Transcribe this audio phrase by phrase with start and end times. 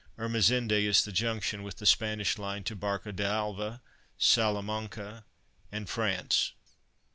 [0.17, 3.83] ERMEZINDE is the junction with the Spanish line to Barca d'Alva,
[4.17, 5.25] Salamanca
[5.71, 6.53] and France.